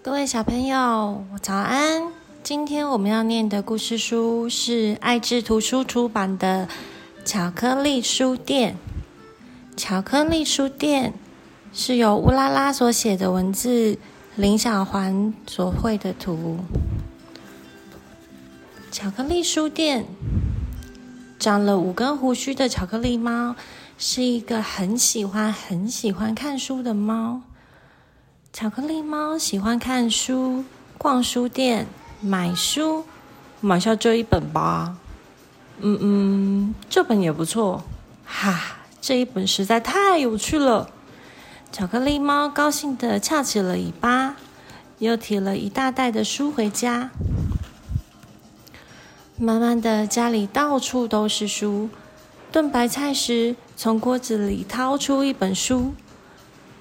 [0.00, 2.12] 各位小朋友，早安！
[2.44, 6.68] 今天我们要念的故事书是爱智图书出版的
[7.24, 8.76] 《巧克力书店》。
[9.76, 11.12] 巧克力书店
[11.72, 13.98] 是由乌拉拉所写的文字，
[14.36, 16.60] 林小环所绘的图。
[18.92, 20.06] 巧克力书店，
[21.40, 23.56] 长了五根胡须的巧克力猫，
[23.98, 27.42] 是一个很喜欢、很喜欢看书的猫。
[28.60, 30.64] 巧克力猫喜欢看书、
[30.98, 31.86] 逛书店、
[32.20, 33.04] 买书，
[33.60, 34.96] 买下这一本吧。
[35.78, 37.84] 嗯嗯，这本也不错。
[38.24, 40.90] 哈，这一本实在太有趣了。
[41.70, 44.34] 巧克力猫高兴的翘起了尾巴，
[44.98, 47.10] 又提了一大袋的书回家。
[49.36, 51.88] 慢慢的，家里到处都是书。
[52.50, 55.94] 炖白菜时，从锅子里掏出一本书。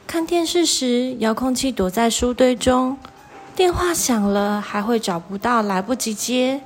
[0.07, 2.97] 看电视时，遥控器躲在书堆中，
[3.53, 6.61] 电话响了还会找不到，来不及接。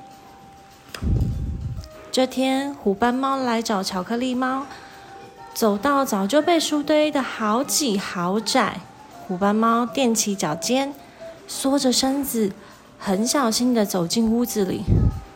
[2.11, 4.67] 这天，虎斑猫来找巧克力猫，
[5.55, 8.81] 走到早就被书堆的好挤好窄。
[9.27, 10.94] 虎斑猫踮起脚尖，
[11.47, 12.51] 缩着身子，
[12.99, 14.83] 很小心的走进屋子里。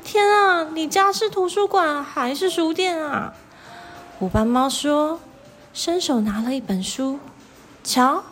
[0.04, 3.34] 天啊，你家是图书馆还是书店啊？
[4.20, 5.20] 虎斑猫说，
[5.74, 7.18] 伸手拿了一本书。
[7.86, 8.24] 瞧，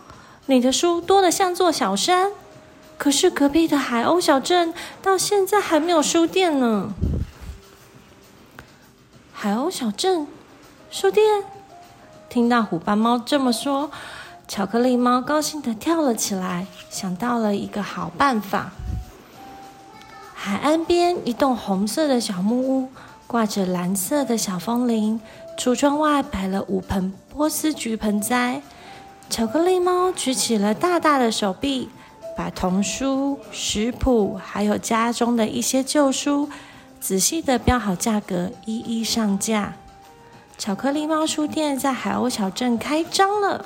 [0.47, 2.31] 你的书多得像座小山，
[2.97, 6.89] 可是隔壁的海鸥小镇到现在还没有书店呢。
[9.31, 10.27] 海鸥小镇，
[10.89, 11.43] 书店。
[12.29, 13.91] 听到虎斑猫这么说，
[14.47, 18.71] 巧克力猫高兴的跳了起来，想到了一个好办法。
[20.33, 22.89] 海岸边一栋红色的小木屋，
[23.27, 25.21] 挂着蓝色的小风铃，
[25.59, 28.63] 橱窗外摆了五盆波斯菊盆栽。
[29.29, 31.89] 巧克力猫举起了大大的手臂，
[32.37, 36.49] 把童书、食谱，还有家中的一些旧书，
[36.99, 39.73] 仔细的标好价格，一一上架。
[40.57, 43.65] 巧克力猫书店在海鸥小镇开张了！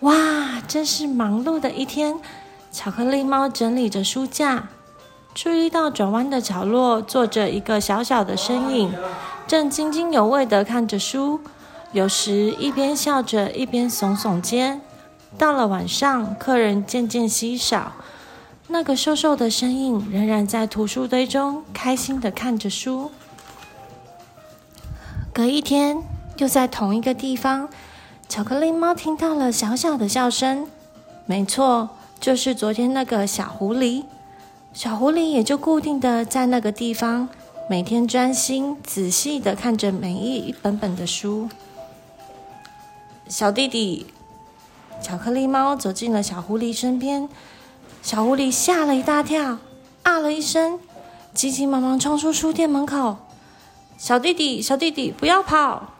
[0.00, 2.18] 哇，真是忙碌的一天！
[2.72, 4.68] 巧克力猫整理着书架，
[5.34, 8.92] 注意到转弯的角落坐着一个小小的身影，
[9.46, 11.40] 正津津有味的看着书。
[11.92, 14.80] 有时一边笑着，一边耸耸肩。
[15.36, 17.92] 到了晚上，客人渐渐稀少，
[18.68, 23.10] 那个瘦瘦的身影仍然在图书堆中开心的看着书。
[25.32, 26.02] 隔一天，
[26.38, 27.68] 又在同一个地方，
[28.28, 30.68] 巧克力猫听到了小小的笑声。
[31.26, 31.90] 没错，
[32.20, 34.04] 就是昨天那个小狐狸。
[34.72, 37.28] 小狐狸也就固定的在那个地方，
[37.68, 41.48] 每天专心仔细的看着每一本本的书。
[43.30, 44.06] 小弟弟，
[45.00, 47.28] 巧克力猫走进了小狐狸身边，
[48.02, 49.58] 小狐狸吓了一大跳，
[50.02, 50.80] 啊了一声，
[51.32, 53.18] 急急忙忙冲出书店门口。
[53.96, 55.92] 小弟弟，小弟弟，不要跑！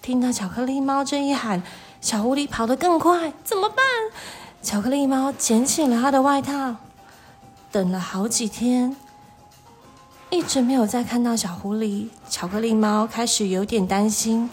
[0.00, 1.64] 听到巧克力猫这一喊，
[2.00, 3.84] 小狐狸跑得更快，怎么办？
[4.62, 6.76] 巧克力猫捡起了他的外套，
[7.72, 8.96] 等了好几天，
[10.30, 14.48] 一直没有再看到小狐狸，巧克力猫开始有点担心。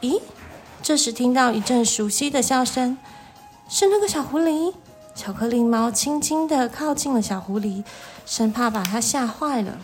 [0.00, 0.20] 咦？
[0.86, 2.96] 这时听到一阵熟悉的笑声，
[3.68, 4.72] 是那个小狐狸。
[5.16, 7.82] 巧克力猫轻轻的靠近了小狐狸，
[8.24, 9.78] 生怕把它吓坏了。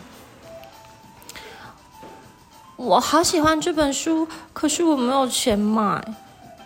[2.77, 6.15] 我好喜欢这本书，可是我没有钱买。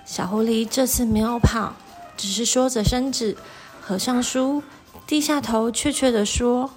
[0.05, 1.73] 小狐狸这次没有跑，
[2.15, 3.35] 只是缩着身子，
[3.81, 4.61] 合上书，
[5.07, 6.69] 低下头，怯怯的说：“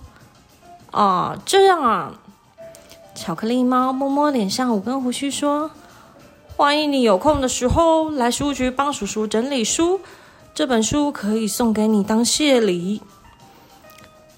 [0.93, 2.15] 哦，这样啊。”
[3.15, 5.71] 巧克力猫摸摸脸上五根胡须说。
[6.61, 9.99] 欢迎你有空的时候来书局帮叔叔整理书，
[10.53, 13.01] 这本书可以送给你当谢礼。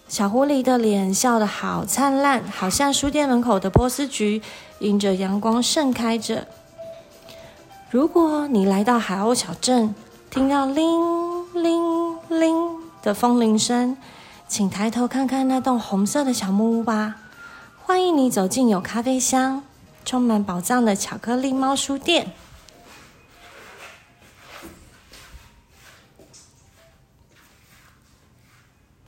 [0.06, 4.40] 小狐狸的脸笑得好灿烂，好像书店门口的波斯菊，
[4.78, 6.46] 迎着阳光盛开着。
[7.90, 9.92] 如果你来到海鸥小镇，
[10.30, 12.54] 听到铃铃铃
[13.02, 13.96] 的风铃声，
[14.46, 17.16] 请抬头看看那栋红色的小木屋吧。
[17.84, 19.64] 欢迎你走进有咖啡香。
[20.04, 22.32] 充满宝藏的巧克力猫书店。